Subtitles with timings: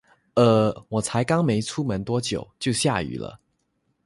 [0.33, 3.39] 呃，我才出门没多久，就下雨了